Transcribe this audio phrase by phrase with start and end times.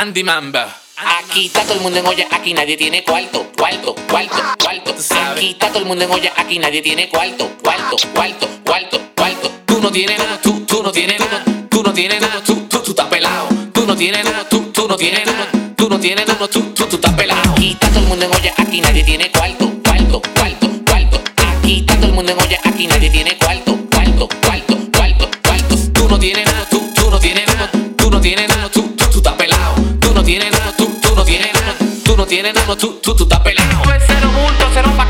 [0.00, 0.80] Andy Mamba.
[0.96, 4.94] Aquí está todo el mundo en olla, aquí nadie tiene cuarto, cuarto, cuarto, cuarto.
[5.30, 9.50] Aquí está todo el mundo en olla, aquí nadie tiene cuarto, cuarto, cuarto, cuarto, cuarto.
[9.66, 12.78] Tú no tienes nada, tú, tú no tienes nada, tú no tienes nada, tú, tú,
[12.78, 13.48] tú estás pelado.
[13.74, 16.86] Tú no tienes nada, tú, tú no tienes nada, tú no tienes nada, tú, tú,
[16.86, 17.52] tú estás pelado.
[17.52, 21.20] Aquí está todo el mundo en olla, aquí nadie tiene cuarto, cuarto, cuarto, cuarto.
[21.58, 22.59] Aquí está todo el mundo en olla,
[32.80, 33.82] tú, tú, tú estás pelado.
[34.06, 35.09] Cero bulto, cero paquete.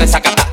[0.00, 0.06] No.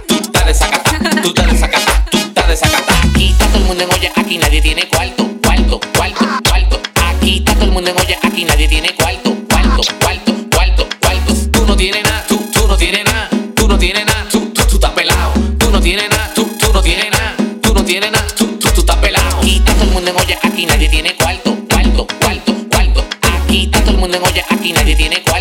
[0.08, 3.00] tú estás desacatá, tú estás desacatá, tú estás desacatá.
[3.10, 6.82] Aquí está todo el mundo en olla, aquí nadie tiene cuarto, cuarto, cuarto, cuarto.
[6.96, 11.34] Aquí está todo el mundo en olla, aquí nadie tiene cuarto, cuarto, cuarto, cuarto, cuarto.
[11.52, 14.64] Tú no tienes nada, tú, tú no tienes nada, tú no tienes nada, tú, tú,
[14.68, 15.34] tú estás pelado.
[15.58, 18.70] Tú no tienes nada, tú, tú no tienes nada, tú no tienes nada, tú, tú,
[18.70, 19.38] tú estás pelado.
[19.38, 23.06] Aquí está todo el mundo en olla, aquí nadie tiene cuarto, cuarto, cuarto, cuarto.
[23.22, 25.37] Aquí está todo el mundo en olla, aquí nadie tiene cuarto,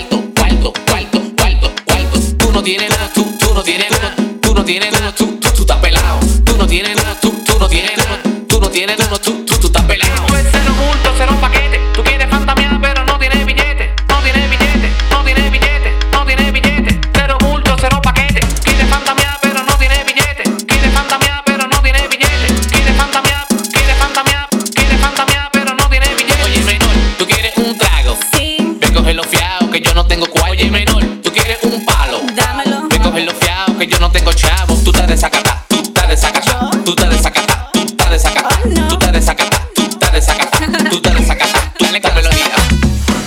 [34.06, 34.74] no tengo chavo.
[34.84, 36.70] Tú estás desacatá, tú estás desacatá, ¿Yo?
[36.84, 40.58] tú estás desacatá, tú estás desacatá, Oh, tú estás desacatá, tú estás desacatá,
[40.90, 41.72] tú estás desacatá.
[41.80, 42.46] Dale con melodía.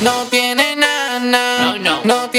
[0.02, 2.02] No tiene nana, No, no.
[2.06, 2.39] no tiene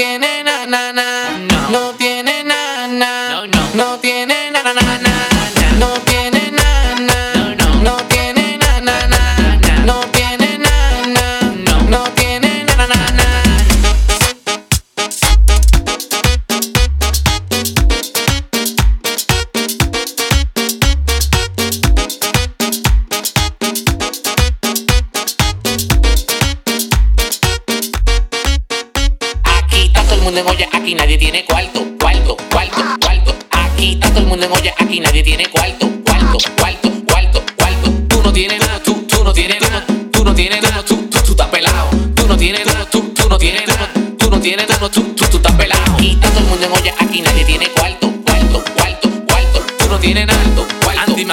[30.31, 33.35] mundo en olla, aquí nadie tiene cuarto, cuarto, cuarto, cuarto.
[33.51, 37.91] Aquí está todo el mundo en olla, aquí nadie tiene cuarto, cuarto, cuarto, cuarto, cuarto.
[38.07, 41.19] Tú no tienes nada, tú, tú no tienes nada, tú no tienes nada, tú, tú,
[41.19, 41.89] tú estás pelado.
[42.15, 45.25] Tú no tienes nada, tú, tú no tienes nada, tú no tienes nada, tú, tú,
[45.25, 45.95] tú estás pelado.
[45.95, 49.59] Aquí está todo el mundo en olla, aquí nadie tiene cuarto, cuarto, cuarto, cuarto.
[49.79, 50.43] Tú no tienes nada,
[50.81, 51.25] cuarto, Andy.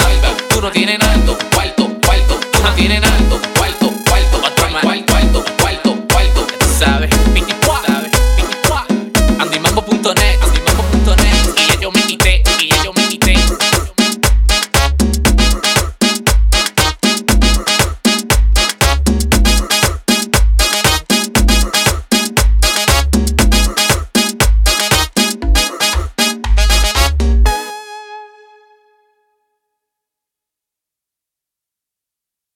[0.49, 1.15] Tú no tienes nada,
[1.55, 2.41] cuarto, cuarto.
[2.51, 3.19] Tú no tienes nada,